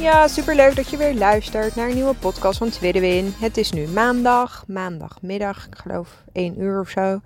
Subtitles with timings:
[0.00, 3.34] Ja, super leuk dat je weer luistert naar een nieuwe podcast van Tweede Win.
[3.40, 7.20] Het is nu maandag, maandagmiddag, ik geloof 1 uur of zo.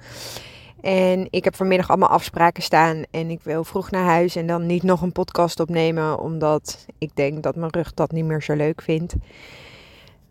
[0.81, 4.67] En ik heb vanmiddag allemaal afspraken staan en ik wil vroeg naar huis en dan
[4.67, 8.55] niet nog een podcast opnemen, omdat ik denk dat mijn rug dat niet meer zo
[8.55, 9.15] leuk vindt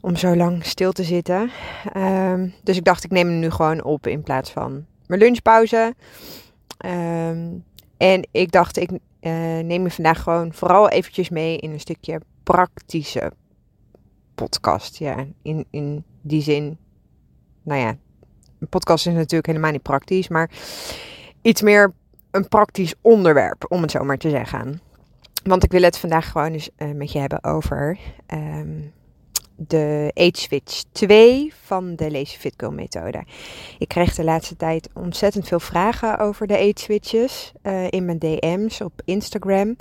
[0.02, 1.52] om zo lang stil te zitten.
[1.94, 5.96] Ehm, dus ik dacht, ik neem hem nu gewoon op in plaats van mijn lunchpauze.
[6.78, 7.48] Ehm,
[7.98, 12.22] en ik dacht, ik uh, neem je vandaag gewoon vooral eventjes mee in een stukje
[12.44, 13.34] praktische
[14.36, 14.98] podcast.
[14.98, 16.78] Ja, in, in die zin,
[17.64, 17.98] nou ja,
[18.60, 20.50] een podcast is natuurlijk helemaal niet praktisch, maar
[21.42, 21.94] iets meer
[22.32, 24.82] een praktisch onderwerp, om het zo maar te zeggen.
[25.44, 27.98] Want ik wil het vandaag gewoon eens uh, met je hebben over
[28.34, 28.94] um,
[29.56, 33.24] de Age Switch 2 van de Lazy Fit methode.
[33.80, 38.20] Ik kreeg de laatste tijd ontzettend veel vragen over de Age Switches uh, in mijn
[38.20, 39.76] DM's op Instagram.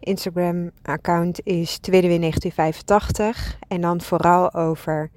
[0.00, 5.10] Instagram account is tweede 1985 en dan vooral over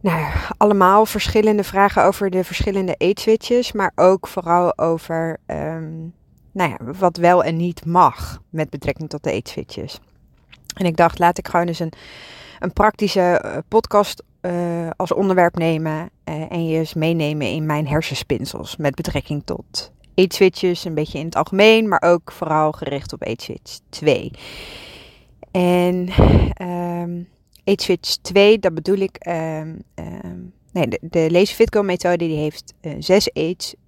[0.00, 6.14] nou, allemaal verschillende vragen over de verschillende Age Switches, maar ook vooral over um,
[6.52, 10.00] nou ja, wat wel en niet mag met betrekking tot de Age Switches.
[10.74, 11.92] En ik dacht, laat ik gewoon eens een
[12.62, 17.88] een praktische eh, podcast uh, als onderwerp nemen uh, en je eens meenemen in mijn
[17.88, 23.12] hersenspinsels met betrekking tot Age switches, een beetje in het algemeen, maar ook vooral gericht
[23.12, 24.30] op Age switch 2.
[25.50, 26.08] En
[26.62, 27.28] um,
[27.64, 32.74] Age switch 2, dat bedoel ik, um, um, nee, de, de Lazy methode die heeft
[32.80, 33.30] uh, zes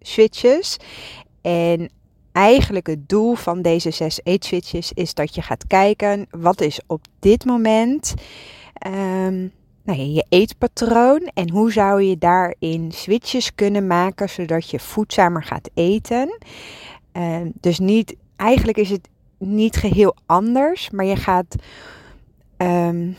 [0.00, 0.76] switches
[1.42, 1.90] en
[2.32, 7.04] eigenlijk het doel van deze zes switches is dat je gaat kijken wat is op
[7.18, 8.14] dit moment
[8.86, 9.52] um,
[9.84, 15.70] nou je eetpatroon en hoe zou je daarin switches kunnen maken zodat je voedzamer gaat
[15.74, 16.38] eten.
[17.12, 19.08] Um, dus niet, eigenlijk is het
[19.38, 21.56] niet geheel anders, maar je gaat
[22.56, 23.16] um,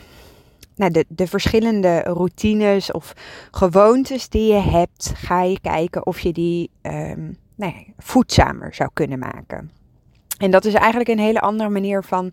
[0.75, 3.13] nou, de, de verschillende routines of
[3.51, 6.69] gewoontes die je hebt, ga je kijken of je die
[7.55, 9.71] nou ja, voedzamer zou kunnen maken.
[10.37, 12.31] En dat is eigenlijk een hele andere manier van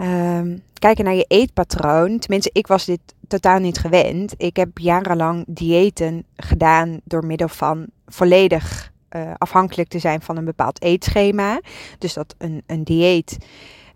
[0.00, 2.18] Um, kijken naar je eetpatroon.
[2.18, 4.34] Tenminste, ik was dit totaal niet gewend.
[4.36, 10.44] Ik heb jarenlang diëten gedaan door middel van volledig uh, afhankelijk te zijn van een
[10.44, 11.60] bepaald eetschema.
[11.98, 13.38] Dus dat een, een dieet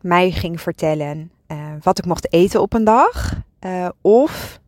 [0.00, 3.34] mij ging vertellen uh, wat ik mocht eten op een dag.
[3.60, 4.60] Uh, of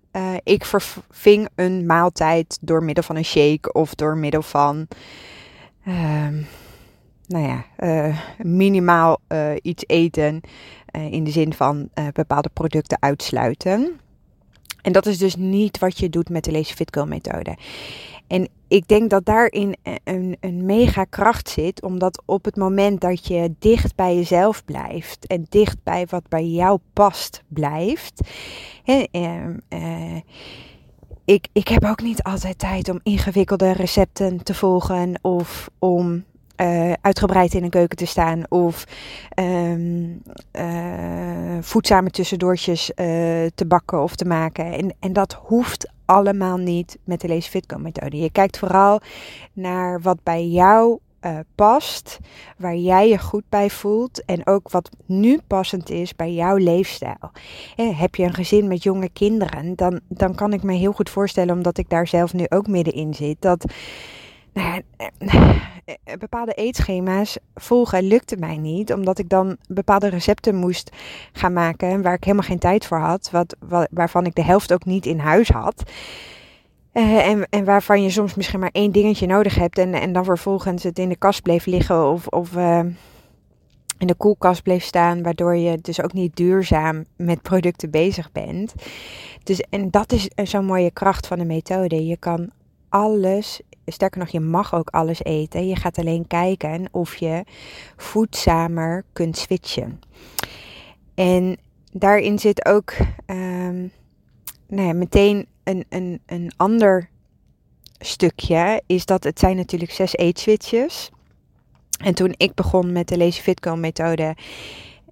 [0.42, 4.86] ik verving een maaltijd door middel van een shake of door middel van.
[5.84, 6.42] Ehm,
[7.26, 7.64] nou ja,
[8.38, 9.20] minimaal
[9.62, 10.40] iets eten.
[10.96, 14.00] Uh, in de zin van uh, bepaalde producten uitsluiten.
[14.82, 17.56] En dat is dus niet wat je doet met de Lazy Fit Girl methode.
[18.26, 23.26] En ik denk dat daarin een, een mega kracht zit, omdat op het moment dat
[23.26, 28.20] je dicht bij jezelf blijft en dicht bij wat bij jou past blijft.
[28.84, 30.16] Uh,
[31.24, 36.24] ik, ik heb ook niet altijd tijd om ingewikkelde recepten te volgen of om
[36.60, 38.84] uh, uitgebreid in een keuken te staan of
[39.38, 40.22] um,
[41.60, 42.96] voedzame tussendoortjes uh,
[43.54, 44.72] te bakken of te maken.
[44.72, 48.16] En, en dat hoeft allemaal niet met de Lazy methode.
[48.16, 49.00] Je kijkt vooral
[49.52, 50.98] naar wat bij jou
[51.54, 52.18] past,
[52.58, 57.30] waar jij je goed bij voelt en ook wat nu passend is bij jouw leefstijl.
[57.76, 61.10] Eh, heb je een gezin met jonge kinderen, dan, dan kan ik me heel goed
[61.10, 63.64] voorstellen, omdat ik daar zelf nu ook middenin zit, dat
[64.52, 65.56] nou eh,
[66.18, 70.90] bepaalde eetschema's volgen lukte mij niet, omdat ik dan bepaalde recepten moest
[71.32, 73.56] gaan maken waar ik helemaal geen tijd voor had, wat,
[73.90, 75.82] waarvan ik de helft ook niet in huis had.
[76.92, 80.24] Uh, en, en waarvan je soms misschien maar één dingetje nodig hebt en, en dan
[80.24, 82.56] vervolgens het in de kast bleef liggen of, of
[83.98, 88.74] in de koelkast bleef staan, waardoor je dus ook niet duurzaam met producten bezig bent.
[89.42, 92.06] Dus, en dat is zo'n mooie kracht van de methode.
[92.06, 92.50] Je kan
[92.88, 93.60] alles
[93.92, 95.68] sterker nog, je mag ook alles eten.
[95.68, 97.44] Je gaat alleen kijken of je
[97.96, 100.00] voedzamer kunt switchen.
[101.14, 101.56] En
[101.92, 102.94] daarin zit ook
[103.26, 103.92] um,
[104.68, 107.08] meteen een, een, een ander
[107.98, 108.82] stukje.
[108.86, 111.10] Is dat het zijn natuurlijk zes eetswitches.
[111.98, 114.36] En toen ik begon met de Lazy Fit Girl methode,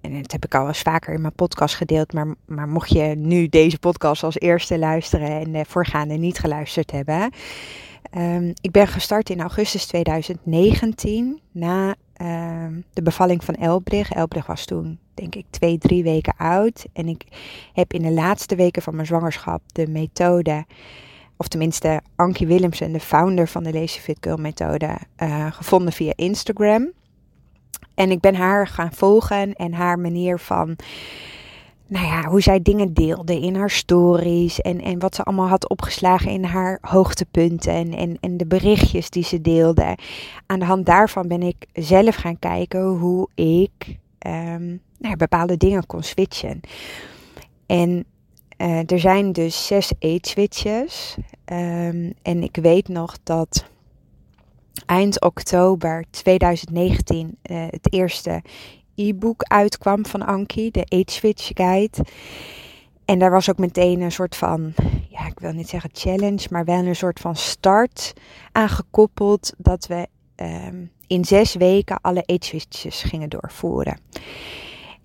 [0.01, 3.01] en dat heb ik al eens vaker in mijn podcast gedeeld, maar, maar mocht je
[3.01, 7.31] nu deze podcast als eerste luisteren en de voorgaande niet geluisterd hebben.
[8.15, 14.11] Um, ik ben gestart in augustus 2019 na um, de bevalling van Elbrig.
[14.11, 16.85] Elbrig was toen denk ik twee, drie weken oud.
[16.93, 17.23] En ik
[17.73, 20.65] heb in de laatste weken van mijn zwangerschap de methode,
[21.37, 26.91] of tenminste Ankie Willemsen, de founder van de Lazy Fit methode, uh, gevonden via Instagram.
[27.95, 30.75] En ik ben haar gaan volgen en haar manier van,
[31.87, 34.61] nou ja, hoe zij dingen deelde in haar stories.
[34.61, 39.09] En, en wat ze allemaal had opgeslagen in haar hoogtepunten en, en, en de berichtjes
[39.09, 39.97] die ze deelde.
[40.45, 43.97] Aan de hand daarvan ben ik zelf gaan kijken hoe ik
[44.27, 46.59] um, nou, bepaalde dingen kon switchen.
[47.65, 48.05] En
[48.57, 51.17] uh, er zijn dus zes eet-switches.
[51.45, 53.65] Um, en ik weet nog dat
[54.85, 58.41] eind oktober 2019 uh, het eerste
[58.97, 61.97] e-book uitkwam van Anki, de Age Switch Guide.
[63.05, 64.73] En daar was ook meteen een soort van,
[65.09, 68.13] ja, ik wil niet zeggen challenge, maar wel een soort van start
[68.51, 73.99] aangekoppeld dat we um, in zes weken alle age switches gingen doorvoeren.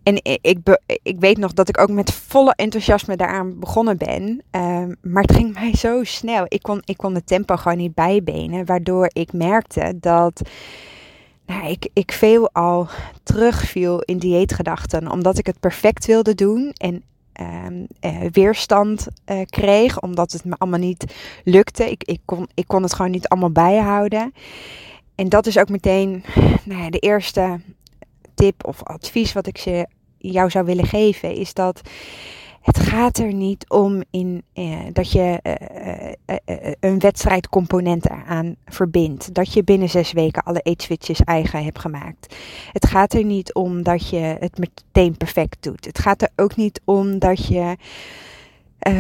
[0.03, 0.59] En ik,
[1.03, 4.23] ik weet nog dat ik ook met volle enthousiasme daaraan begonnen ben.
[4.51, 6.45] Um, maar het ging mij zo snel.
[6.49, 8.67] Ik kon, ik kon het tempo gewoon niet bijbenen.
[8.67, 10.43] Waardoor ik merkte dat
[11.53, 12.89] nou, ik, ik veel al
[13.23, 15.11] terugviel in dieetgedachten.
[15.11, 16.73] Omdat ik het perfect wilde doen.
[16.73, 17.03] En
[17.41, 20.01] um, uh, weerstand uh, kreeg.
[20.01, 21.15] Omdat het me allemaal niet
[21.45, 21.91] lukte.
[21.91, 24.33] Ik, ik, kon, ik kon het gewoon niet allemaal bijhouden.
[25.15, 26.25] En dat is ook meteen
[26.65, 27.61] nou ja, de eerste
[28.35, 29.87] tip of advies wat ik ze
[30.19, 31.81] jou zou willen geven, is dat
[32.63, 38.57] het gaat er niet om in, eh, dat je eh, eh, eh een wedstrijdcomponent eraan
[38.67, 39.35] verbindt.
[39.35, 42.37] Dat je binnen zes weken alle eetswitches eigen hebt gemaakt.
[42.73, 45.85] Het gaat er niet om dat je het meteen perfect doet.
[45.85, 47.77] Het gaat er ook niet om dat je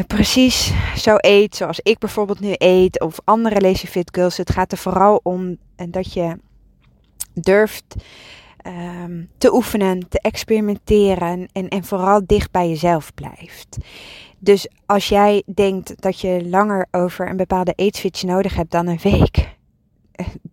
[0.06, 3.00] precies zo eet zoals ik bijvoorbeeld nu eet.
[3.00, 4.36] Of andere Lazy Fit Girls.
[4.36, 5.56] Het gaat er vooral om
[5.88, 6.38] dat je
[7.34, 7.94] durft
[8.66, 13.76] um, te oefenen, te experimenteren en, en vooral dicht bij jezelf blijft.
[14.38, 19.00] Dus als jij denkt dat je langer over een bepaalde eetswitch nodig hebt dan een
[19.02, 19.48] week,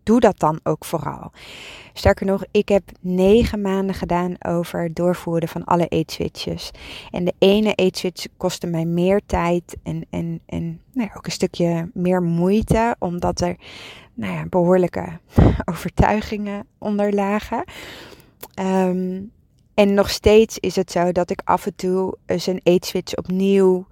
[0.04, 1.32] doe dat dan ook vooral.
[1.94, 6.72] Sterker nog, ik heb negen maanden gedaan over het doorvoeren van alle eetswitches.
[7.12, 11.32] En de ene eetswitch kostte mij meer tijd en, en, en nou ja, ook een
[11.32, 13.56] stukje meer moeite, omdat er
[14.14, 15.20] nou ja, behoorlijke
[15.72, 17.64] overtuigingen onder lagen.
[18.54, 19.22] Ehm,
[19.74, 23.88] en nog steeds is het zo dat ik af en toe eens een eetswitch opnieuw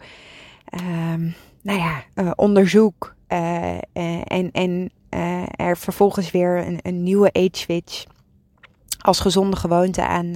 [0.74, 3.16] um, nou ja, uh, onderzoek.
[3.30, 4.22] Uh, uh,
[4.52, 8.06] en en er vervolgens weer een, een nieuwe eetswitch
[9.02, 10.36] als gezonde gewoonte aan,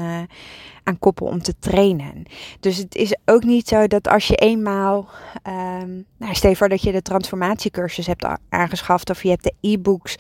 [0.84, 2.24] aan koppel om te trainen.
[2.60, 5.10] Dus het is ook niet zo dat als je eenmaal,
[5.48, 10.16] um, nou stel voor dat je de transformatiecursus hebt aangeschaft of je hebt de e-books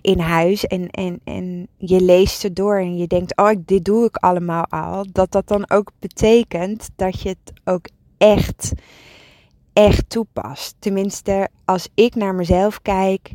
[0.00, 4.04] in huis en, en, en je leest ze door en je denkt, oh dit doe
[4.04, 7.88] ik allemaal al, dat dat dan ook betekent dat je het ook
[8.18, 8.72] echt,
[9.72, 10.74] echt toepast.
[10.78, 13.30] Tenminste, als ik naar mezelf kijk,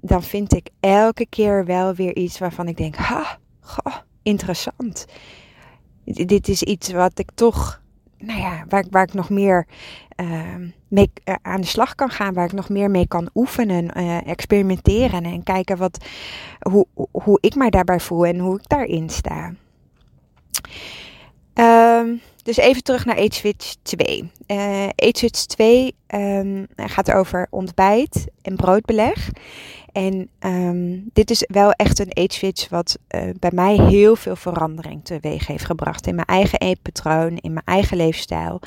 [0.00, 5.06] dan vind ik elke keer wel weer iets waarvan ik denk, ha, goh, interessant
[6.14, 7.82] dit is iets wat ik toch,
[8.18, 9.66] nou ja, waar, waar ik nog meer
[10.20, 10.54] uh,
[10.88, 14.26] mee uh, aan de slag kan gaan, waar ik nog meer mee kan oefenen, uh,
[14.26, 16.04] experimenteren en kijken wat,
[16.58, 19.52] hoe, hoe ik mij daarbij voel en hoe ik daarin sta.
[21.54, 24.30] Um, dus even terug naar Age Switch 2.
[24.46, 29.30] Uh, Age Switch 2 um, gaat over ontbijt en broodbeleg.
[29.92, 34.36] En um, dit is wel echt een age switch wat uh, bij mij heel veel
[34.36, 36.06] verandering teweeg heeft gebracht.
[36.06, 38.60] In mijn eigen eetpatroon, in mijn eigen leefstijl.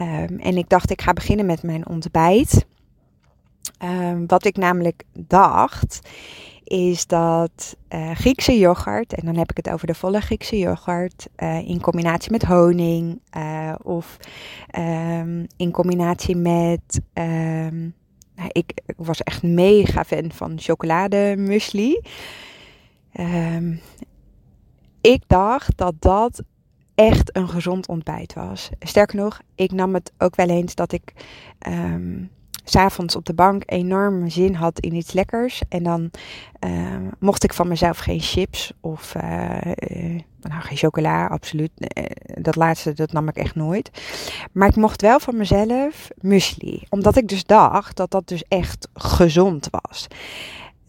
[0.00, 2.66] Um, en ik dacht, ik ga beginnen met mijn ontbijt.
[3.84, 6.00] Um, wat ik namelijk dacht,
[6.66, 11.28] is dat uh, Griekse yoghurt, en dan heb ik het over de volle Griekse yoghurt,
[11.36, 14.16] uh, in combinatie met honing uh, of
[15.56, 17.00] in combinatie met
[18.34, 22.00] nou, ik, was echt mega fan van chocolademuesli.
[23.20, 23.80] Um,
[25.00, 26.42] ik dacht dat dat
[26.94, 28.70] echt een gezond ontbijt was.
[28.80, 31.12] Sterker nog, ik nam het ook wel eens dat ik
[32.68, 35.62] s'avonds op de bank enorm zin had in iets lekkers.
[35.68, 36.10] En dan
[36.64, 39.22] uh, mocht ik van mezelf geen chips of uh,
[40.40, 41.70] nou, geen chocola, absoluut.
[41.76, 42.04] Eh,
[42.40, 43.90] dat laatste, dat nam ik echt nooit.
[44.52, 46.82] Maar ik mocht wel van mezelf muesli.
[46.88, 50.06] Omdat ik dus dacht dat dat dus echt gezond was.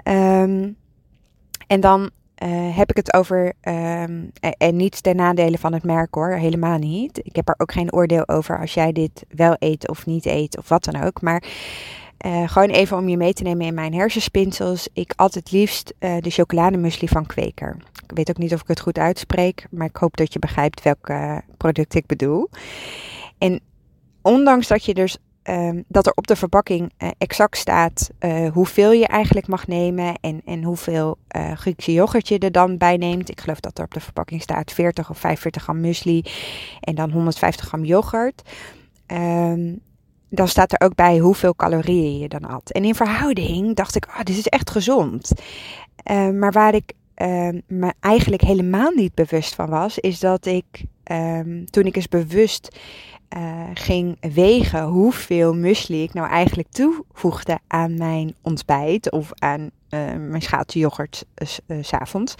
[0.03, 0.77] Um,
[1.67, 2.09] en dan
[2.73, 4.23] heb ik het over, ehm,
[4.57, 7.19] en niet ten nadele van het merk hoor, helemaal niet.
[7.23, 10.57] Ik heb er ook geen oordeel over als jij dit wel eet of niet eet
[10.57, 11.21] of wat dan ook.
[11.21, 11.43] Maar
[12.25, 14.87] uh, gewoon even om je mee te nemen in mijn hersenspinsels.
[14.93, 17.77] Ik altijd liefst uh, de chocolademusli van Kweker.
[18.03, 20.83] Ik weet ook niet of ik het goed uitspreek, maar ik hoop dat je begrijpt
[20.83, 21.11] welk
[21.57, 22.49] product ik bedoel.
[23.37, 23.59] En
[24.21, 25.17] ondanks dat je dus
[25.49, 28.09] um, dat er op de verpakking exact staat
[28.53, 31.17] hoeveel je eigenlijk mag nemen en, en hoeveel
[31.53, 33.29] Griekse yoghurt je er dan bij neemt.
[33.29, 36.23] Ik geloof dat er op de verpakking staat 40 of 45 gram muesli
[36.79, 38.41] en dan 150 gram yoghurt.
[39.07, 39.81] Um,
[40.29, 42.71] dan staat er ook bij hoeveel calorieën je dan had.
[42.71, 45.31] En in verhouding dacht ik, oh, dit is echt gezond.
[46.11, 46.93] Uh, maar waar ik
[47.67, 50.83] me eigenlijk helemaal niet bewust van was, is dat ik
[51.69, 52.77] toen ik eens bewust
[53.37, 59.69] uh, ging wegen hoeveel muesli ik nou eigenlijk toevoegde aan mijn ontbijt of aan
[60.29, 61.25] mijn schaaltje yoghurt
[61.81, 62.35] s avonds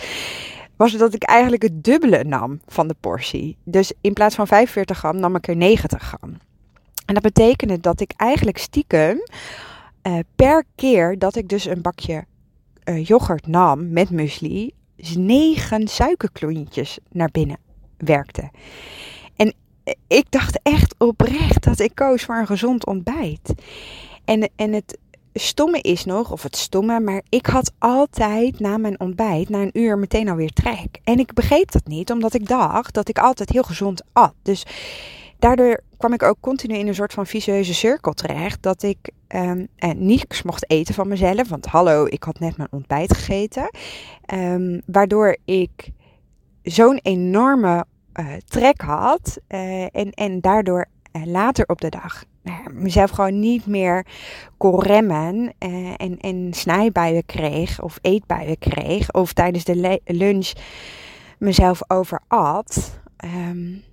[0.76, 3.58] was dat ik eigenlijk het dubbele nam van de portie.
[3.64, 6.38] Dus in plaats van 45 gram nam ik er 90 gram.
[7.06, 9.20] En dat betekende dat ik eigenlijk stiekem
[10.36, 12.26] per keer dat ik dus een bakje
[13.04, 14.72] yoghurt nam met muesli,
[15.16, 17.58] negen suikerklontjes naar binnen
[17.98, 18.50] werkte.
[19.88, 23.54] Eh, ik dacht echt oprecht dat ik koos voor een gezond ontbijt.
[24.26, 24.98] En, en het
[25.34, 29.80] stomme is nog, of het stomme, maar ik had altijd na mijn ontbijt, na een
[29.80, 31.00] uur, meteen alweer trek.
[31.04, 34.34] En ik begreep dat niet, omdat ik dacht dat ik altijd heel gezond at.
[34.42, 34.66] Dus
[35.40, 38.64] daardoor kwam ik ook continu in een soort van vicieuze cirkel terecht.
[38.64, 41.50] Dat ik um, niets mocht eten van mezelf.
[41.50, 43.70] Want hallo, ik had net mijn ontbijt gegeten.
[44.34, 45.90] Um, waardoor ik
[46.64, 47.86] zo'n enorme
[48.20, 49.38] uh, trek had.
[49.50, 54.06] Uh, en, en daardoor uh, later op de dag nou mezelf gewoon niet meer
[54.58, 55.54] kon remmen.
[55.98, 57.82] en, en snijbuien kreeg.
[57.82, 59.12] Of eetbuien kreeg.
[59.12, 60.52] Of tijdens de lunch
[61.38, 63.00] mezelf overat.
[63.26, 63.84] Um,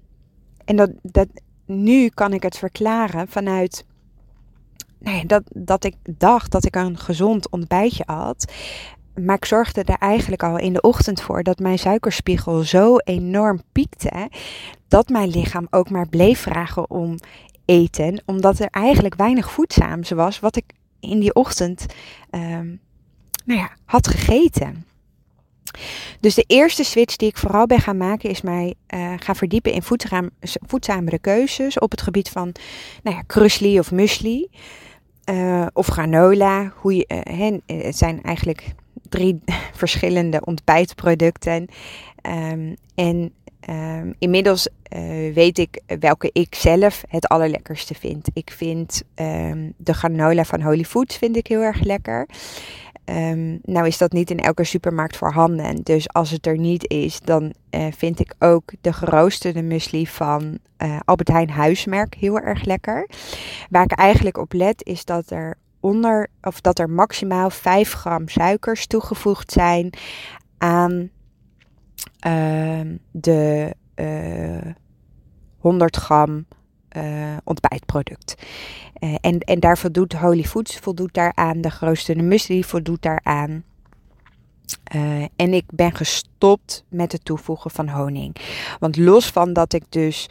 [0.64, 1.28] en dat, dat,
[1.66, 3.85] nu kan ik het verklaren vanuit
[4.99, 8.52] nou dat, dat ik dacht dat ik een gezond ontbijtje had.
[9.21, 13.62] Maar ik zorgde er eigenlijk al in de ochtend voor dat mijn suikerspiegel zo enorm
[13.73, 14.30] piekte.
[14.88, 17.18] Dat mijn lichaam ook maar bleef vragen om
[17.64, 18.23] eten.
[18.26, 20.64] Omdat er eigenlijk weinig voedzaams was wat ik
[21.00, 21.87] in die ochtend
[22.30, 22.80] um,
[23.44, 24.87] nou ja, had gegeten.
[26.21, 29.73] Dus de eerste switch die ik vooral ben gaan maken is mij uh, gaan verdiepen
[29.73, 32.52] in voedzaam, voedzamere keuzes op het gebied van
[33.02, 34.49] nou ja, krusli of muesli
[35.30, 36.73] uh, of granola.
[36.76, 37.06] Hoe je,
[37.66, 38.75] uh, het zijn eigenlijk
[39.09, 39.41] drie
[39.83, 41.67] verschillende ontbijtproducten.
[42.23, 43.33] Um, en
[43.71, 44.69] um, inmiddels
[45.35, 48.29] weet ik welke ik zelf het allerlekkerste vind.
[48.33, 52.27] Ik vind um, de granola van Holy Foods vind ik heel erg lekker.
[53.05, 55.83] Um, nou is dat niet in elke supermarkt voorhanden.
[55.83, 60.59] Dus als het er niet is, dan uh, vind ik ook de geroosterde muesli van
[60.79, 63.09] uh, Albert Heijn Huismerk heel erg lekker.
[63.71, 68.29] Waar ik eigenlijk op let is dat er onder of dat er maximaal 5 gram
[68.29, 69.91] suikers toegevoegd zijn
[70.59, 71.11] aan
[72.26, 73.75] uh, de
[75.59, 76.47] 100 gram
[76.97, 78.35] uh, ontbijtproduct.
[79.00, 83.64] Uh, en, en daar voldoet Holy Foods voldoet daaraan, de grootste muesli voldoet daaraan.
[84.95, 88.37] Uh, en ik ben gestopt met het toevoegen van honing.
[88.79, 90.29] Want los van dat ik dus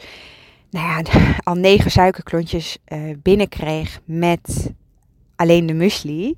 [0.70, 1.02] nou ja,
[1.50, 4.72] al negen suikerklontjes uh, binnenkreeg met
[5.44, 6.34] alleen de muesli,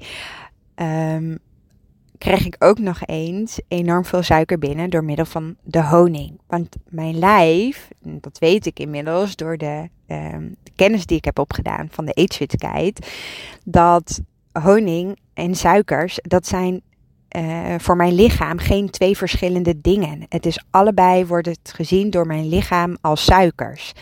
[0.75, 1.39] um,
[2.19, 6.41] kreeg ik ook nog eens enorm veel suiker binnen door middel van de honing.
[6.47, 11.39] Want mijn lijf, dat weet ik inmiddels door de, um, de kennis die ik heb
[11.39, 13.11] opgedaan van de eetfitheid,
[13.65, 14.21] dat
[14.53, 16.83] honing en suikers, dat zijn
[17.37, 20.27] uh, voor mijn lichaam geen twee verschillende dingen.
[20.29, 23.93] Het is allebei wordt het gezien door mijn lichaam als suikers.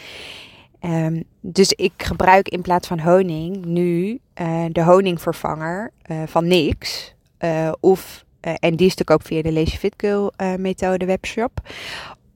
[0.86, 7.14] Um, dus ik gebruik in plaats van honing nu uh, de honingvervanger uh, van niks.
[7.40, 11.60] Uh, of, en die is natuurlijk ook via de Lazy Fit Girl methode webshop.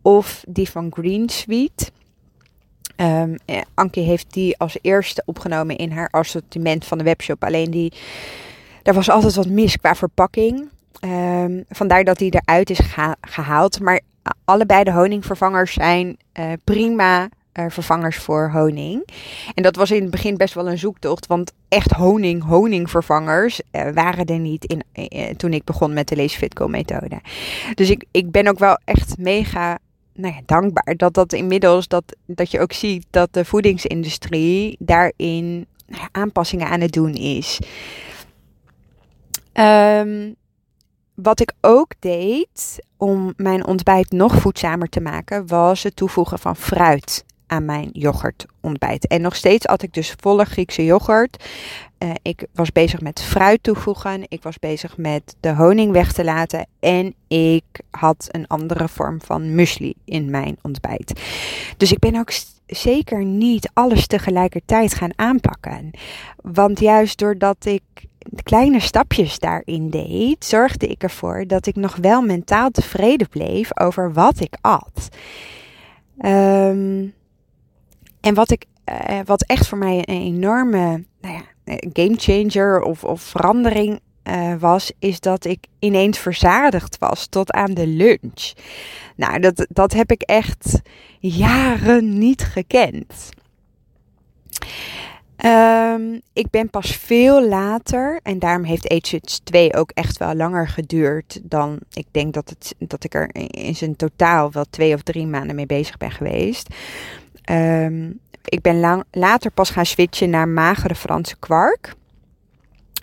[0.03, 1.93] Of die van Green Sweet.
[2.97, 3.37] Um,
[3.91, 7.45] heeft die als eerste opgenomen in haar assortiment van de webshop.
[7.45, 7.93] Alleen die,
[8.83, 10.69] daar was altijd wat mis qua verpakking.
[11.01, 13.81] Um, vandaar dat die eruit is geha gehaald.
[13.81, 14.01] Maar
[14.45, 16.17] allebei de honingvervangers zijn
[16.65, 19.09] prima uh, vervangers voor honing.
[19.55, 23.91] En dat was in het begin best wel een zoektocht, want echt honing, honingvervangers uh,
[23.91, 27.21] waren er niet in, uh, toen ik begon met de Lazy Fitco methode.
[27.75, 29.79] Dus ik, ik ben ook wel echt mega
[30.15, 35.67] nou ja, dankbaar dat dat inmiddels, dat, dat je ook ziet dat de voedingsindustrie daarin
[35.87, 37.59] nou aanpassingen aan het doen is.
[39.53, 40.37] Um,
[41.15, 46.57] wat ik ook deed om mijn ontbijt nog voedzamer te maken, was het toevoegen van
[46.57, 49.07] fruit aan mijn yoghurtontbijt.
[49.07, 51.45] En nog steeds at ik dus volle Griekse yoghurt.
[51.99, 54.25] Uh, ik was bezig met fruit toevoegen.
[54.29, 56.67] Ik was bezig met de honing weg te laten.
[56.81, 61.21] En ik had een andere vorm van muesli in mijn ontbijt.
[61.77, 62.33] Dus ik ben ook
[62.67, 65.91] zeker niet alles tegelijkertijd gaan aanpakken.
[66.43, 67.83] Want juist doordat ik
[68.43, 74.13] kleine stapjes daarin deed, zorgde ik ervoor dat ik nog wel mentaal tevreden bleef over
[74.13, 75.09] wat ik at.
[76.21, 77.15] Um,
[78.21, 78.65] en wat, ik,
[79.11, 81.43] uh, wat echt voor mij een enorme nou ja,
[81.93, 87.75] game changer of, of verandering uh, was, is dat ik ineens verzadigd was tot aan
[87.75, 88.53] de lunch.
[89.17, 90.81] Nou, dat, dat heb ik echt
[91.19, 93.29] jaren niet gekend.
[95.45, 100.69] Um, ik ben pas veel later, en daarom heeft Age 2 ook echt wel langer
[100.69, 105.03] geduurd dan ik denk dat, het, dat ik er in zijn totaal wel twee of
[105.03, 106.75] drie maanden mee bezig ben geweest.
[107.51, 111.95] Um, ik ben lang, later pas gaan switchen naar magere Franse kwark.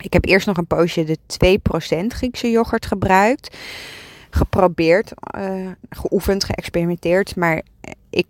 [0.02, 1.18] Ik heb eerst nog een poosje de
[2.04, 3.58] 2% Griekse yoghurt gebruikt.
[4.30, 7.36] Geprobeerd, uh, geoefend, geëxperimenteerd.
[7.36, 7.62] Maar
[8.10, 8.28] ik,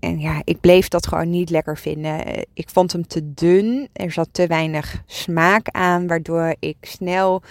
[0.00, 2.46] en ja, ik bleef dat gewoon niet lekker vinden.
[2.54, 3.88] Ik vond hem te dun.
[3.92, 7.42] Er zat te weinig smaak aan, waardoor ik snel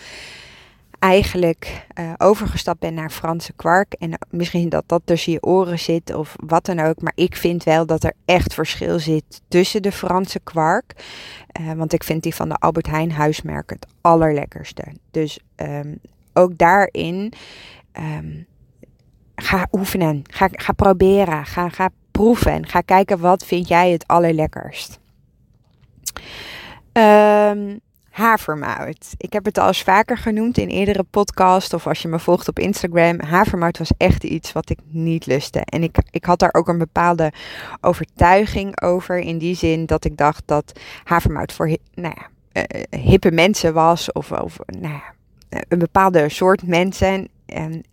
[1.00, 3.94] eigenlijk uh, overgestapt ben naar Franse kwark.
[3.94, 7.02] En misschien dat dat tussen je oren zit of wat dan ook.
[7.02, 11.06] Maar ik vind wel dat er echt verschil zit tussen de Franse kwark.
[11.62, 14.84] Uh, want ik vind die van de Albert Heijn huismerk het allerlekkerste.
[15.12, 16.00] Dus um,
[16.34, 17.34] ook daarin
[18.00, 18.46] um,
[19.36, 20.22] ga oefenen.
[20.30, 21.46] Ga, proberen.
[21.46, 22.68] Ga, proeven.
[22.68, 25.00] Ga kijken wat vind jij het allerlekkerst.
[26.94, 27.80] Um,
[28.18, 29.14] havermout.
[29.18, 32.48] Ik heb het al eens vaker genoemd in eerdere podcast of als je me volgt
[32.48, 33.22] op Instagram.
[33.22, 35.60] Havermout was echt iets wat ik niet lustte.
[35.60, 37.32] En ik, ik had daar ook een bepaalde
[37.82, 39.20] overtuiging over.
[39.20, 42.28] In die zin dat ik dacht dat havermout voor nou ja,
[42.62, 44.12] uh, hippe mensen was.
[44.12, 45.14] Of, of nou ja,
[45.68, 47.28] een bepaalde soort mensen.
[47.46, 47.84] En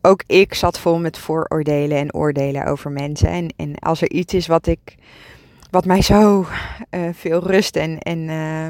[0.00, 3.28] ook ik zat vol met vooroordelen en oordelen over mensen.
[3.28, 4.96] En, en als er iets is wat ik
[5.70, 6.46] wat mij zo
[6.90, 8.66] uh, veel rust en, en uh,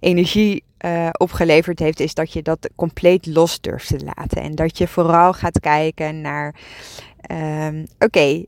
[0.00, 4.42] energie uh, opgeleverd heeft, is dat je dat compleet los durft te laten.
[4.42, 6.54] En dat je vooral gaat kijken naar:
[7.98, 8.46] oké, okay,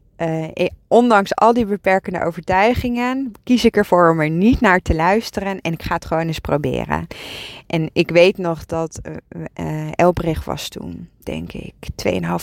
[0.88, 5.72] ondanks al die beperkende overtuigingen, kies ik ervoor om er niet naar te luisteren en
[5.72, 7.06] ik ga het gewoon eens proberen.
[7.66, 9.00] En ik weet nog dat
[9.54, 11.74] uh, Elbrecht was toen, denk ik,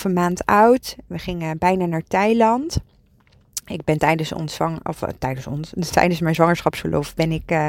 [0.07, 0.95] 2,5 maand oud.
[1.07, 2.77] We gingen bijna naar Thailand.
[3.67, 7.51] Ik ben tijdens ons zwang, of uh, tijdens ons, dus tijdens mijn zwangerschapsverlof ben ik
[7.51, 7.67] uh,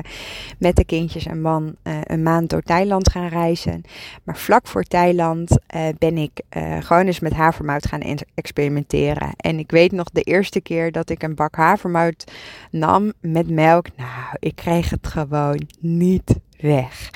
[0.59, 3.83] met de kindjes en man uh, een maand door Thailand gaan reizen.
[4.23, 5.59] Maar vlak voor Thailand
[5.99, 6.41] ben ik
[6.81, 8.01] gewoon eens met havermout gaan
[8.35, 9.29] experimenteren.
[9.37, 12.25] En ik weet nog de eerste keer dat ik een bak havermout
[12.71, 13.87] nam met melk.
[13.97, 17.11] Nou, ik kreeg het gewoon niet weg.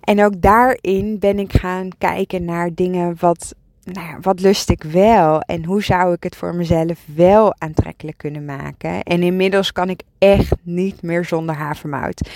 [0.00, 4.82] En ook daarin ben ik gaan kijken naar dingen wat nou ja, wat lust ik
[4.82, 9.02] wel en hoe zou ik het voor mezelf wel aantrekkelijk kunnen maken.
[9.02, 12.30] En inmiddels kan ik echt niet meer zonder havermout.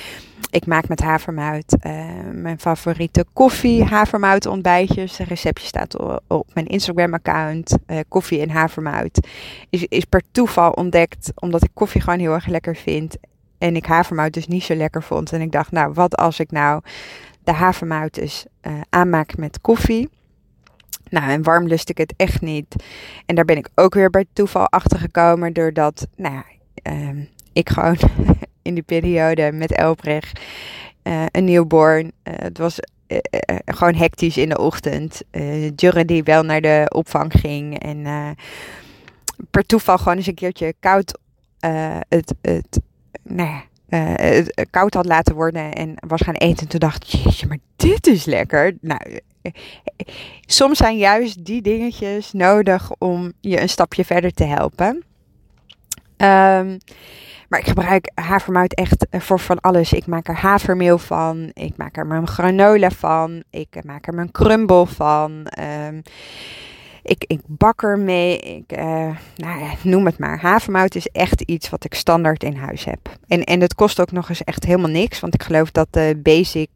[0.51, 5.19] Ik maak met havermout uh, mijn favoriete koffie, havermout ontbijtjes.
[5.19, 7.77] Het receptje staat op, mijn Instagram account.
[7.87, 9.27] Uh, koffie en havermout
[9.71, 13.17] is, is per toeval ontdekt omdat ik koffie gewoon heel erg lekker vind.
[13.59, 15.33] En ik havermout dus niet zo lekker vond.
[15.33, 16.81] En ik dacht, nou wat als ik nou
[17.45, 20.09] de havermout dus uh, aanmaak met koffie.
[21.11, 22.85] Nou, en warm lust ik het echt niet.
[23.27, 25.53] En daar ben ik ook weer bij toeval achter gekomen.
[25.53, 26.45] Doordat, nou ja,
[26.93, 27.99] uh, ik gewoon
[28.63, 30.41] in die periode met Elbrecht
[31.03, 32.05] uh, een newborn.
[32.05, 33.19] Uh, het was uh,
[33.65, 35.23] gewoon hectisch in de ochtend.
[35.77, 37.79] Jurre die wel naar de opvang ging.
[37.79, 38.07] En
[39.51, 41.19] per toeval gewoon eens een keertje koud
[42.09, 42.81] het, het,
[43.23, 43.65] nou ja,
[43.97, 46.63] het koud had laten worden en was gaan eten.
[46.63, 48.77] En toen dacht ik, jeetje, maar dit is lekker.
[48.81, 49.01] Nou,
[50.41, 55.05] soms zijn juist die dingetjes nodig om je een stapje verder te helpen.
[56.17, 56.79] Um,
[57.49, 59.93] maar ik gebruik havermout echt voor van alles.
[59.93, 61.51] Ik maak er havermeel van.
[61.53, 63.43] Ik maak er mijn granola van.
[63.51, 65.47] Ik maak er mijn crumble van.
[65.87, 66.03] Um,
[67.07, 68.39] ik, ik bak ermee.
[68.39, 70.41] Ik, uh, nou ja, noem het maar.
[70.41, 73.19] Havermout is echt iets wat ik standaard in huis heb.
[73.29, 75.21] En, en het kost ook nog eens echt helemaal niks.
[75.21, 76.71] Want ik geloof dat de basic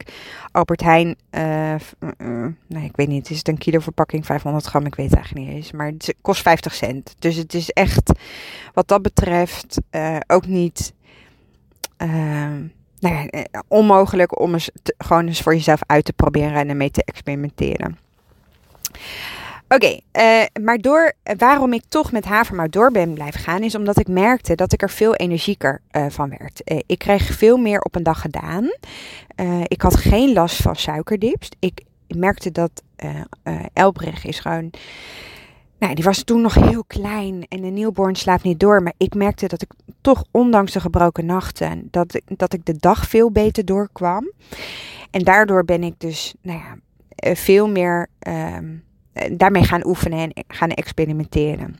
[0.52, 1.74] Albert Heijn, uh,
[2.66, 5.46] nee, ik weet niet, is het een kilo verpakking, 500 gram, ik weet het eigenlijk
[5.46, 5.72] niet eens.
[5.72, 7.14] Maar het kost 50 cent.
[7.18, 8.12] Dus het is echt,
[8.74, 9.80] wat dat betreft,
[10.26, 10.92] ook niet
[13.00, 16.90] nou ja, eh, onmogelijk om eens gewoon eens voor jezelf uit te proberen en ermee
[16.90, 17.98] te experimenteren.
[19.74, 23.98] Oké, eh, maar door, waarom ik toch met havermout door ben blijven gaan, is omdat
[23.98, 26.84] ik merkte dat ik er veel energieker uh, van werd.
[26.86, 28.70] ik kreeg veel meer op een dag gedaan.
[29.64, 31.48] ik had geen last van suikerdips.
[31.58, 32.82] Ik merkte dat
[33.72, 34.70] Elbrecht is gewoon
[35.80, 38.82] nou, die was toen nog heel klein en een newborn slaapt niet door.
[38.82, 42.76] Maar ik merkte dat ik toch, ondanks de gebroken nachten, dat ik, dat ik de
[42.76, 44.32] dag veel beter doorkwam.
[45.10, 46.76] En daardoor ben ik dus, nou ja,
[47.08, 48.56] eh, veel meer uh,
[49.32, 51.76] daarmee gaan oefenen en gaan experimenteren.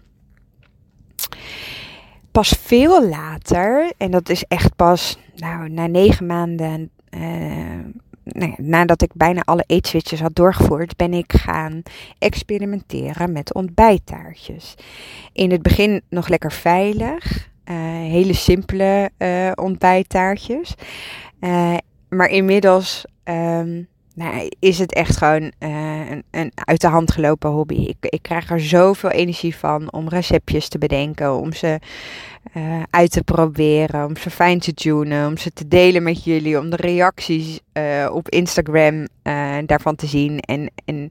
[2.30, 6.90] Pas veel later, en dat is echt pas, nou, na negen maanden.
[7.10, 7.20] Uh,
[8.24, 11.82] nou nadat ik bijna alle eetswitches had doorgevoerd, ben ik gaan
[12.18, 14.74] experimenteren met ontbijttaartjes.
[15.32, 20.74] In het begin nog lekker veilig, uh, hele simpele uh, ontbijttaartjes.
[22.08, 27.74] Maar inmiddels um, nou, is het echt gewoon een, een, uit de hand gelopen hobby.
[27.74, 31.78] Ik, ik krijg er zoveel energie van om receptjes te bedenken, om ze
[32.54, 36.58] uh, uit te proberen, om ze fijn te tunen, om ze te delen met jullie,
[36.58, 39.08] om de reacties uh, op Instagram
[39.66, 40.40] daarvan te zien.
[40.40, 41.08] En, en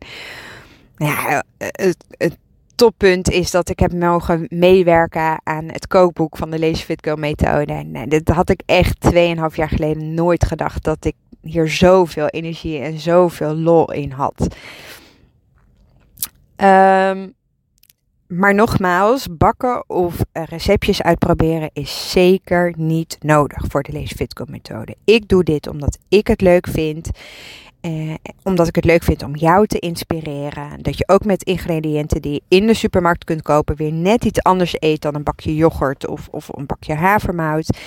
[0.97, 2.37] ja, het, het,
[2.79, 7.73] toppunt is dat ik heb mogen meewerken aan het kookboek van de Lazy Fit methode.
[7.73, 12.79] En dat had ik echt 2,5 jaar geleden nooit gedacht dat ik hier zoveel energie
[12.79, 14.55] en zoveel lol in had.
[16.57, 17.33] Um,
[18.27, 24.41] maar nogmaals, bakken of eh, receptjes uitproberen is zeker niet nodig voor de Lazy Fit
[24.49, 24.95] methode.
[25.03, 27.09] Ik doe dit omdat ik het leuk vind.
[27.81, 28.13] Eh,
[28.43, 30.81] omdat ik het leuk vind om jou te inspireren.
[30.81, 34.43] Dat je ook met ingrediënten die je in de supermarkt kunt kopen weer net iets
[34.43, 37.77] anders eet dan een bakje yoghurt of, of een bakje havermout.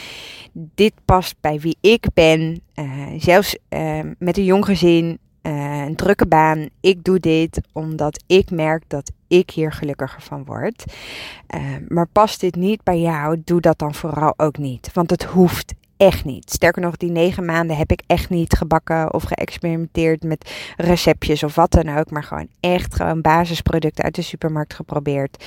[0.52, 2.62] Dit past bij wie ik ben.
[2.74, 6.68] Uh, zelfs uh, met een jong gezin uh, een drukke baan.
[6.80, 10.84] Ik doe dit omdat ik merk dat ik hier gelukkiger van word.
[11.54, 14.90] Uh, maar past dit niet bij jou, doe dat dan vooral ook niet.
[14.92, 16.50] Want het hoeft echt niet.
[16.50, 21.54] Sterker nog, die negen maanden heb ik echt niet gebakken of geëxperimenteerd met receptjes of
[21.54, 22.10] wat dan ook.
[22.10, 25.44] Maar gewoon echt gewoon basisproducten uit de supermarkt geprobeerd.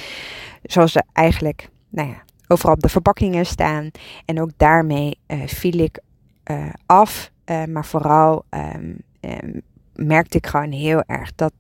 [0.63, 3.91] Zoals ze eigenlijk, nou ja, overal op de verpakkingen staan.
[4.25, 5.99] En ook daarmee uh, viel ik
[6.51, 7.31] uh, af.
[7.45, 9.61] Uh, maar vooral um, um,
[9.95, 11.53] merkte ik gewoon heel erg dat,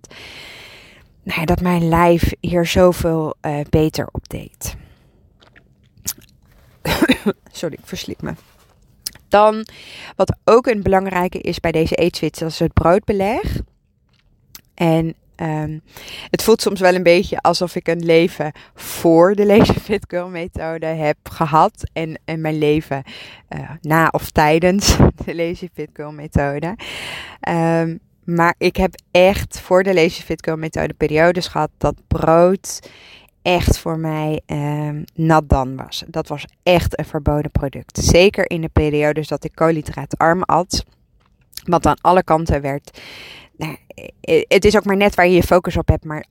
[1.23, 3.35] nou ja, dat mijn lijf hier zoveel
[3.69, 4.75] beter op deed.
[7.51, 8.33] Sorry, ik verslik me.
[9.27, 9.65] Dan,
[10.15, 13.61] wat ook een belangrijke is bij deze eetswitch, dat is het broodbeleg.
[14.73, 15.81] En um,
[16.29, 20.29] het voelt soms wel een beetje alsof ik een leven voor de Lazy Fit Girl
[20.29, 21.89] methode heb gehad.
[21.93, 23.03] En, en mijn leven
[23.49, 26.77] uh, na of tijdens de Lazy Fit Girl methode.
[27.49, 32.89] Um, maar ik heb echt voor de Lazy Fit Girl methode periodes gehad dat brood
[33.45, 36.03] echt voor mij um, nat dan was.
[36.07, 37.97] Dat was echt een verboden product.
[37.97, 40.85] Zeker in de periodes dat ik koolhydraatarm at.
[41.63, 43.01] Wat aan alle kanten werd.
[43.57, 43.77] Nou,
[44.47, 46.03] het is ook maar net waar je je focus op hebt.
[46.03, 46.25] Maar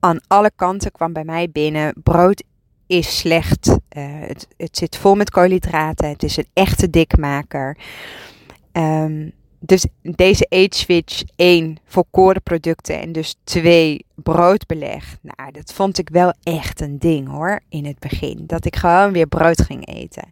[0.00, 1.94] aan alle kanten kwam bij mij binnen.
[2.02, 2.42] Brood
[2.86, 3.66] is slecht.
[3.68, 3.76] Uh,
[4.20, 6.08] het, het, zit vol met koolhydraten.
[6.08, 7.76] Het is een echte dikmaker.
[8.72, 9.32] Um,
[9.64, 15.18] dus deze age switch 1 volkorenproducten en dus 2 broodbeleg.
[15.20, 18.42] Nou, dat vond ik wel echt een ding hoor in het begin.
[18.46, 20.30] Dat ik gewoon weer brood ging eten.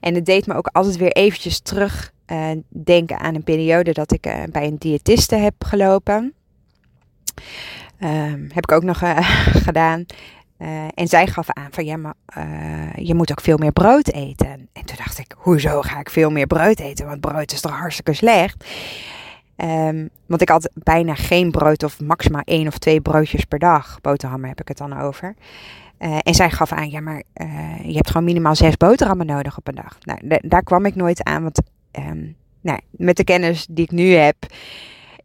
[0.00, 4.12] En het deed me ook altijd weer eventjes terug uh, denken aan een periode dat
[4.12, 6.34] ik uh, bij een diëtiste heb gelopen.
[8.00, 9.18] Um, heb ik ook nog uh,
[9.66, 10.06] gedaan.
[10.62, 14.08] Uh, en zij gaf aan van ja, maar uh, je moet ook veel meer brood
[14.08, 14.68] eten.
[14.72, 17.06] En toen dacht ik, hoezo ga ik veel meer brood eten?
[17.06, 18.64] Want brood is toch hartstikke slecht?
[19.56, 24.00] Um, want ik had bijna geen brood of maximaal één of twee broodjes per dag.
[24.00, 25.34] Boterhammen heb ik het dan over.
[25.98, 27.22] Uh, en zij gaf aan, ja, maar
[27.82, 29.98] je hebt gewoon minimaal zes boterhammen nodig op een dag.
[30.00, 31.60] Nou, daar kwam ik nooit aan, want
[31.98, 34.36] um, nou, met de kennis die ik nu heb,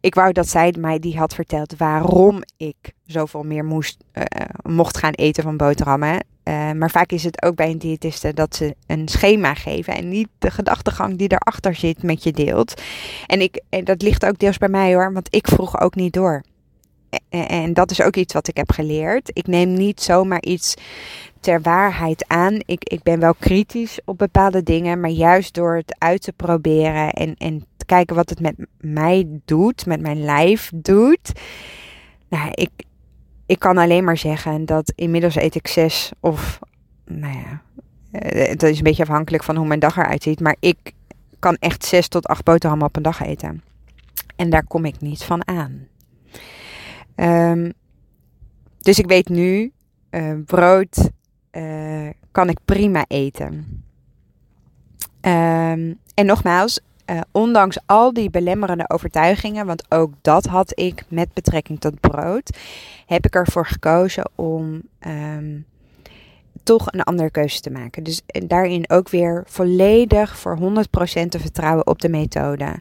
[0.00, 4.24] ik wou dat zij mij die had verteld waarom ik zoveel meer moest, uh,
[4.62, 6.24] mocht gaan eten van boterhammen.
[6.44, 10.08] Uh, maar vaak is het ook bij een diëtiste dat ze een schema geven en
[10.08, 12.82] niet de gedachtegang die erachter zit met je deelt.
[13.26, 16.12] En, ik, en dat ligt ook deels bij mij hoor, want ik vroeg ook niet
[16.12, 16.42] door.
[17.28, 19.30] En, dat is ook iets wat ik heb geleerd.
[19.32, 20.74] Ik neem niet zomaar iets
[21.40, 22.54] ter waarheid aan.
[22.66, 27.10] Ik, ik ben wel kritisch op bepaalde dingen, maar juist door het uit te proberen
[27.10, 31.32] en, en te kijken wat het met mij doet, met mijn lijf doet.
[32.28, 32.70] Nou, ik,
[33.46, 36.58] ik kan alleen maar zeggen dat inmiddels eet ik zes of,
[37.04, 37.62] nou ja,
[38.10, 40.92] eh, het is een beetje afhankelijk van hoe mijn dag eruit ziet, maar ik
[41.38, 43.62] kan echt zes tot acht boterhammen op een dag eten.
[44.36, 45.86] En daar kom ik niet van aan.
[47.18, 47.70] Ehm,
[48.78, 49.72] dus ik weet nu,
[50.10, 51.10] uh, brood
[51.52, 53.82] uh, kan ik prima eten.
[55.20, 61.32] Um, en nogmaals, uh, ondanks al die belemmerende overtuigingen, want ook dat had ik met
[61.32, 62.56] betrekking tot brood,
[63.06, 65.66] heb ik ervoor gekozen om um,
[66.62, 68.02] toch een andere keuze te maken.
[68.02, 70.60] Dus daarin ook weer volledig voor 100%
[71.28, 72.80] te vertrouwen op de methode.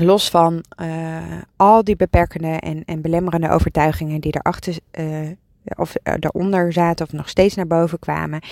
[0.00, 1.22] Los van uh,
[1.56, 5.30] al die beperkende en, en belemmerende overtuigingen die erachter uh,
[5.76, 8.42] of daaronder zaten of nog steeds naar boven kwamen.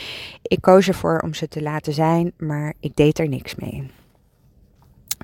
[0.42, 3.90] Ik koos ervoor om ze te laten zijn, maar ik deed er niks mee.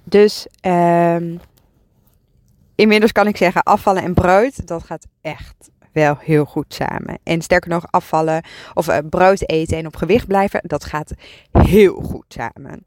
[0.05, 1.41] Dus um,
[2.75, 7.19] inmiddels kan ik zeggen, afvallen en brood, dat gaat echt wel heel goed samen.
[7.23, 8.43] En sterker nog, afvallen
[8.75, 11.13] of brood eten en op gewicht blijven, dat gaat
[11.51, 12.87] heel goed samen.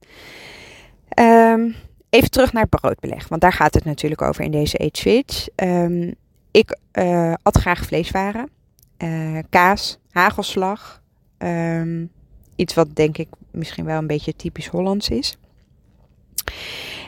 [1.19, 1.75] Um,
[2.09, 5.47] even terug naar broodbeleg, want daar gaat het natuurlijk over in deze Age Switch.
[5.55, 6.15] Um,
[6.51, 8.49] ik uh, at graag vleeswaren,
[8.97, 11.01] uh, kaas, hagelslag.
[11.37, 12.11] Um,
[12.55, 15.37] iets wat denk ik misschien wel een beetje typisch Hollands is.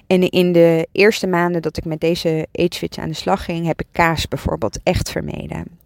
[0.07, 3.79] En in de eerste maanden dat ik met deze switch aan de slag ging, heb
[3.79, 5.79] ik kaas bijvoorbeeld echt vermeden.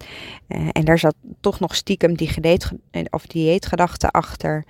[0.47, 2.71] Uh, en daar zat toch nog stiekem die dieet,
[3.09, 4.65] of dieetgedachte achter.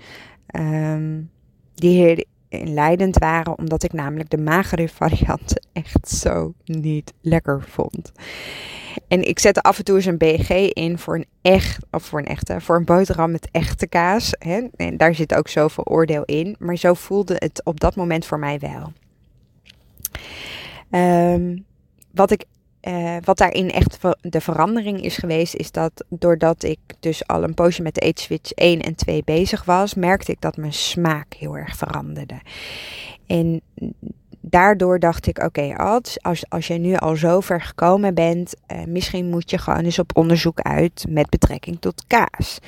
[0.55, 1.29] Um,
[1.75, 2.27] die
[2.57, 8.11] heel leidend waren, omdat ik namelijk de magere variant echt zo niet lekker vond.
[9.07, 12.19] En ik zette af en toe eens een BG in voor een echt, of voor
[12.19, 14.35] een echte, voor een boterham met echte kaas.
[14.39, 14.67] Hè?
[14.75, 16.55] En daar zit ook zoveel oordeel in.
[16.59, 18.91] Maar zo voelde het op dat moment voor mij wel.
[21.01, 21.65] Um,
[22.11, 22.45] wat, ik,
[22.87, 27.53] uh, wat daarin echt de verandering is geweest, is dat doordat ik dus al een
[27.53, 31.33] poosje met de Age Switch 1 en 2 bezig was, merkte ik dat mijn smaak
[31.33, 32.39] heel erg veranderde.
[33.27, 33.61] En
[34.41, 38.83] daardoor dacht ik, oké, als, als, als je nu al zo ver gekomen bent, uh,
[38.85, 42.59] misschien moet je gewoon eens op onderzoek uit met betrekking tot kaas.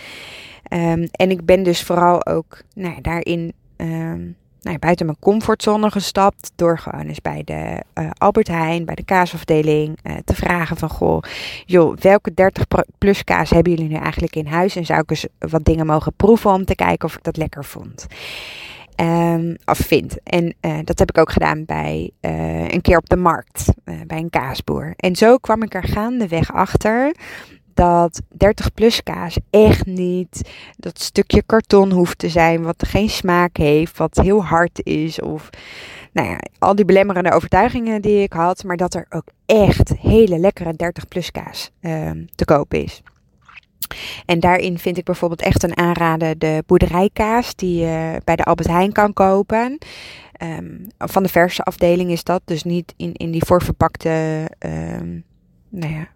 [0.70, 6.52] Um, en ik ben dus vooral ook nou, daarin um, nou, buiten mijn comfortzone gestapt.
[6.56, 10.90] Door gewoon eens bij de uh, Albert Heijn, bij de kaasafdeling uh, te vragen van...
[10.90, 11.22] Goh,
[11.66, 12.66] joh, welke 30
[12.98, 14.76] plus kaas hebben jullie nu eigenlijk in huis?
[14.76, 17.66] En zou ik eens wat dingen mogen proeven om te kijken of ik dat lekker
[17.66, 18.06] vond.
[19.02, 20.24] Um, of vind.
[20.24, 22.12] En uh, dat heb ik ook gedaan bij
[22.70, 24.94] een keer op de markt, bij een kaasboer.
[24.96, 27.16] En zo kwam ik er gaandeweg achter
[27.76, 33.58] dat 30 plus kaas echt niet dat stukje karton hoeft te zijn, wat geen smaak
[33.58, 35.22] heeft, wat heel hard is.
[35.22, 35.50] Of
[36.12, 40.38] nou ja, al die belemmerende overtuigingen die ik had, maar dat er ook echt hele
[40.38, 43.02] lekkere 30 plus kaas uh, te kopen is.
[44.26, 48.70] En daarin vind ik bijvoorbeeld echt een aanrader de boerderijkaas die je bij de Albert
[48.70, 49.78] Heijn kan kopen.
[50.44, 55.24] Um, van de verse afdeling is dat, dus niet in, in die voorverpakte, um,
[55.70, 56.08] nou ja,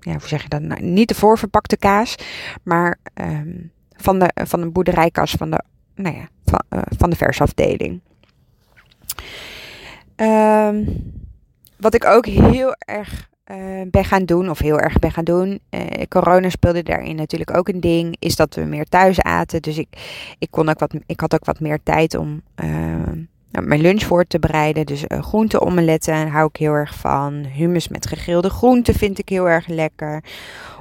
[0.00, 0.62] ja, hoe zeg je dat?
[0.62, 2.14] Nou, niet de voorverpakte kaas,
[2.62, 5.62] maar um, van, de, van de boerderijkas van de,
[5.94, 8.00] nou ja, van, uh, van de versafdeling.
[10.16, 11.12] Um,
[11.76, 15.60] wat ik ook heel erg uh, ben gaan doen, of heel erg ben gaan doen.
[15.70, 18.16] Uh, corona speelde daarin natuurlijk ook een ding.
[18.18, 19.62] Is dat we meer thuis aten.
[19.62, 19.88] Dus ik,
[20.38, 24.02] ik, kon ook wat, ik had ook wat meer tijd om uh, nou, mijn lunch
[24.02, 24.86] voor te bereiden.
[24.86, 27.44] Dus uh, groenteomeletten hou ik heel erg van.
[27.44, 30.24] Hummus met gegrilde groenten vind ik heel erg lekker.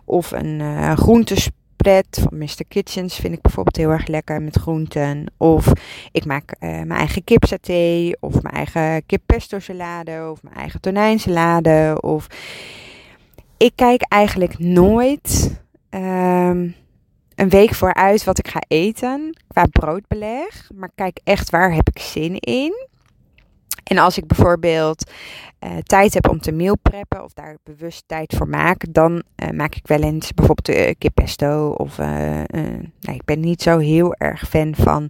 [0.05, 2.65] Of een uh, groentespread van Mr.
[2.67, 5.31] Kitchens vind ik bijvoorbeeld heel erg lekker met groenten.
[5.37, 5.71] Of
[6.11, 8.11] ik maak uh, mijn eigen kipsaté.
[8.19, 10.29] Of mijn eigen kippesto salade.
[10.31, 11.97] Of mijn eigen tonijnsalade.
[12.01, 12.27] Of
[13.57, 15.59] ik kijk eigenlijk nooit...
[15.89, 16.75] Um,
[17.37, 20.69] een week vooruit wat ik ga eten qua broodbeleg.
[20.73, 22.87] Maar kijk echt waar heb ik zin in.
[23.83, 25.11] En als ik bijvoorbeeld
[25.59, 29.49] uh, tijd heb om te meal preppen of daar bewust tijd voor maak, dan uh,
[29.49, 31.69] maak ik wel eens bijvoorbeeld uh, kippesto.
[31.69, 35.09] Of nou, ik ben niet zo heel erg fan van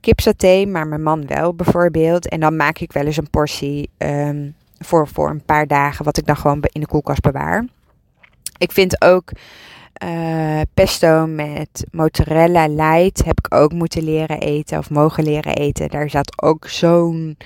[0.00, 2.28] kipsaté, maar mijn man wel bijvoorbeeld.
[2.28, 6.16] En dan maak ik wel eens een portie um, voor, voor een paar dagen, wat
[6.16, 7.66] ik dan gewoon in de koelkast bewaar.
[8.58, 9.32] Ik vind ook
[10.04, 15.88] uh, pesto met mozzarella light heb ik ook moeten leren eten of mogen leren eten.
[15.88, 17.36] Daar zat ook zo'n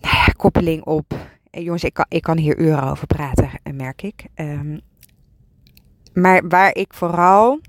[0.00, 1.14] nou ja, koppeling op.
[1.50, 4.24] En jongens, ik kan, ik kan hier uren over praten, eh, merk ik.
[4.34, 4.80] Um,
[6.12, 7.60] maar waar ik vooral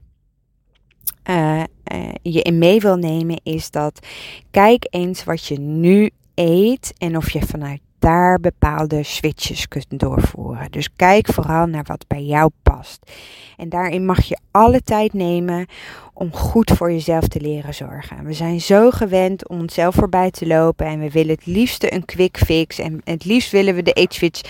[2.22, 4.08] je in mee wil nemen is dat
[4.52, 10.72] kijk eens wat je nu eet en of je vanuit daar bepaalde switches kunt doorvoeren.
[10.72, 13.12] Dus kijk vooral naar wat bij jou past.
[13.58, 15.66] En daarin mag je alle tijd nemen
[16.14, 18.26] om goed voor jezelf te leren zorgen.
[18.26, 22.06] We zijn zo gewend om onszelf voorbij te lopen en we willen het liefste een
[22.06, 22.80] quick fix.
[22.80, 24.42] En het liefst willen we de age switch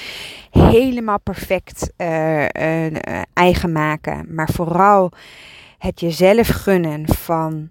[0.52, 2.86] helemaal perfect uh, uh,
[3.34, 4.36] eigen maken.
[4.36, 5.12] Maar vooral
[5.78, 7.70] het jezelf gunnen van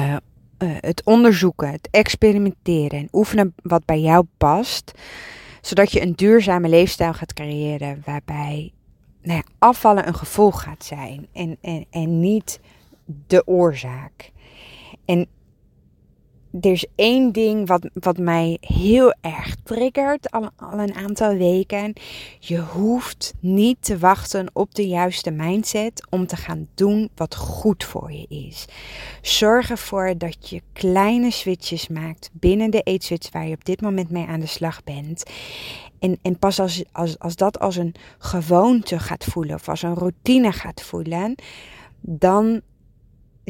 [0.00, 0.16] uh,
[0.66, 4.92] het onderzoeken, het experimenteren en oefenen wat bij jou past.
[5.60, 8.72] Zodat je een duurzame leefstijl gaat creëren waarbij
[9.22, 12.60] nou ja, afvallen een gevolg gaat zijn en, en, en niet
[13.26, 14.32] de oorzaak.
[15.04, 15.26] En
[16.60, 21.92] er is één ding wat, wat mij heel erg triggert al, al een aantal weken.
[22.38, 27.84] Je hoeft niet te wachten op de juiste mindset om te gaan doen wat goed
[27.84, 28.64] voor je is.
[29.22, 34.10] Zorg ervoor dat je kleine switches maakt binnen de eetswitch waar je op dit moment
[34.10, 35.22] mee aan de slag bent.
[35.98, 39.94] En, en pas als, als, als dat als een gewoonte gaat voelen of als een
[39.94, 41.34] routine gaat voelen,
[42.00, 42.60] dan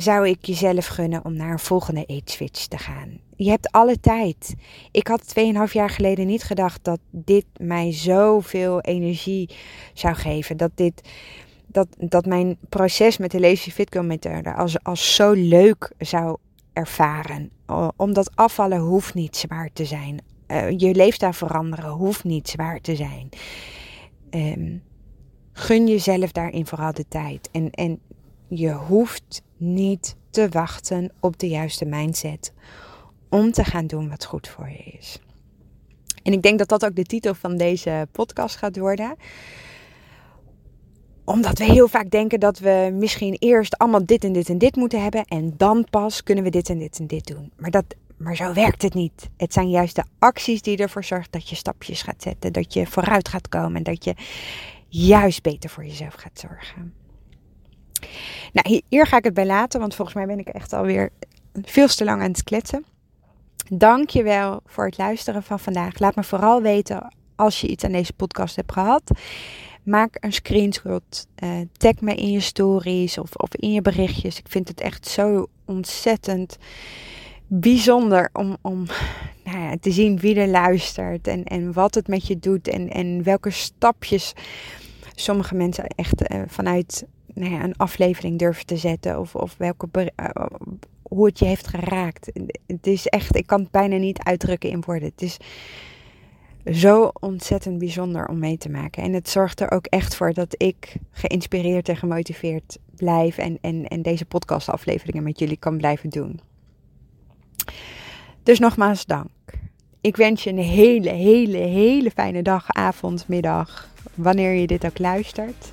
[0.01, 3.21] zou ik jezelf gunnen om naar een volgende age switch te gaan.
[3.37, 4.55] Je hebt alle tijd.
[4.91, 5.35] Ik had
[5.67, 9.51] 2,5 jaar geleden niet gedacht dat dit mij zoveel energie
[9.95, 10.57] zou geven.
[10.57, 11.09] Dat, dit,
[11.67, 16.37] dat, dat mijn proces met de Lazy Fit methode als, als zo leuk zou
[16.73, 17.51] ervaren.
[17.97, 20.23] Omdat afvallen hoeft niet zwaar te zijn.
[20.49, 23.29] Uh, je leefstijl veranderen hoeft niet zwaar te zijn.
[24.31, 24.83] Um,
[25.53, 27.49] gun jezelf daarin vooral de tijd.
[27.53, 28.01] En, en
[28.49, 32.53] je hoeft niet te wachten op de juiste mindset
[33.29, 35.21] om te gaan doen wat goed voor je is.
[36.23, 39.17] En ik denk dat dat ook de titel van deze podcast gaat worden
[41.31, 44.77] omdat we heel vaak denken dat we misschien eerst allemaal dit en dit en dit
[44.77, 45.25] moeten hebben.
[45.25, 47.53] En dan pas kunnen we dit en dit en dit doen.
[47.57, 47.85] Maar, dat,
[48.17, 49.29] maar zo werkt het niet.
[49.37, 52.53] Het zijn juist de acties die ervoor zorgen dat je stapjes gaat zetten.
[52.53, 53.77] Dat je vooruit gaat komen.
[53.77, 54.15] En dat je
[54.89, 56.95] juist beter voor jezelf gaat zorgen.
[58.53, 61.11] Nou, hier ga ik het bij laten, want volgens mij ben ik echt alweer
[61.63, 62.85] veel te lang aan het kletsen.
[63.69, 65.99] Dank je wel voor het luisteren van vandaag.
[65.99, 69.03] Laat me vooral weten als je iets aan deze podcast hebt gehad.
[69.83, 71.27] Maak een screenshot.
[71.45, 74.39] Uh, tag me in je stories of, of in je berichtjes.
[74.39, 76.57] Ik vind het echt zo ontzettend
[77.47, 78.87] bijzonder om, om
[79.45, 82.91] nou ja, te zien wie er luistert en, en wat het met je doet en,
[82.91, 84.33] en welke stapjes
[85.15, 89.21] sommige mensen echt uh, vanuit nou ja, een aflevering durven te zetten.
[89.21, 90.47] Of, of welke, uh,
[91.03, 92.31] hoe het je heeft geraakt.
[92.67, 95.09] Het is echt, ik kan het bijna niet uitdrukken in woorden.
[95.09, 95.37] Het is
[96.65, 99.03] zo ontzettend bijzonder om mee te maken.
[99.03, 103.39] En het zorgt er ook echt voor dat ik geïnspireerd en gemotiveerd blijf.
[103.39, 106.41] En, en, en deze podcastafleveringen met jullie kan blijven doen.
[108.43, 109.29] Dus nogmaals dank.
[110.01, 113.89] Ik wens je een hele, hele, hele fijne dag, avond, middag.
[114.15, 115.73] Wanneer je dit ook luistert.